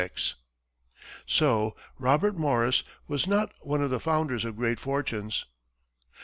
[1.27, 5.45] So Robert Morris was not one of the founders of great fortunes.